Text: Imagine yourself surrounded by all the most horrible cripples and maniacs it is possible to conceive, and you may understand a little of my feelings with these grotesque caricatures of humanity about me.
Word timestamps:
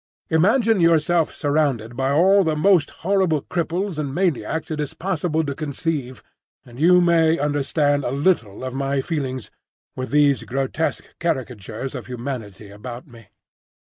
Imagine 0.31 0.79
yourself 0.79 1.31
surrounded 1.31 1.95
by 1.95 2.09
all 2.11 2.43
the 2.43 2.55
most 2.55 2.89
horrible 3.05 3.43
cripples 3.43 3.99
and 3.99 4.15
maniacs 4.15 4.71
it 4.71 4.79
is 4.79 4.95
possible 4.95 5.43
to 5.43 5.53
conceive, 5.53 6.23
and 6.65 6.79
you 6.79 7.01
may 7.01 7.37
understand 7.37 8.03
a 8.03 8.09
little 8.09 8.63
of 8.63 8.73
my 8.73 9.01
feelings 9.01 9.51
with 9.95 10.09
these 10.09 10.41
grotesque 10.41 11.05
caricatures 11.19 11.93
of 11.93 12.07
humanity 12.07 12.71
about 12.71 13.05
me. 13.05 13.27